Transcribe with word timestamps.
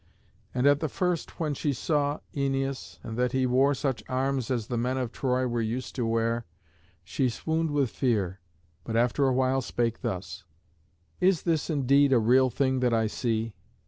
And 0.51 0.65
at 0.65 0.79
the 0.79 0.89
first 0.89 1.39
when 1.39 1.53
she 1.53 1.73
saw 1.73 2.21
Æneas, 2.33 2.97
and 3.03 3.19
that 3.19 3.33
he 3.33 3.45
wore 3.45 3.75
such 3.75 4.01
arms 4.09 4.49
as 4.49 4.65
the 4.65 4.75
men 4.75 4.97
of 4.97 5.11
Troy 5.11 5.45
were 5.45 5.61
used 5.61 5.93
to 5.93 6.07
wear, 6.07 6.47
she 7.03 7.29
swooned 7.29 7.69
with 7.69 7.91
fear, 7.91 8.39
but 8.83 8.95
after 8.95 9.27
a 9.27 9.31
while 9.35 9.61
spake 9.61 10.01
thus: 10.01 10.43
"Is 11.19 11.43
this 11.43 11.69
indeed 11.69 12.13
a 12.13 12.17
real 12.17 12.49
thing 12.49 12.79
that 12.79 12.95
I 12.95 13.05
see? 13.05 13.53